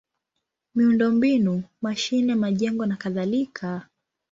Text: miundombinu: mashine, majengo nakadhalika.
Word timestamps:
miundombinu: 0.75 1.63
mashine, 1.81 2.35
majengo 2.35 2.85
nakadhalika. 2.85 3.85